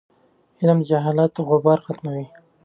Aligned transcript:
علم 0.59 0.79
د 0.81 0.85
جهالت 0.89 1.33
غبار 1.47 1.79
ختموي. 1.85 2.27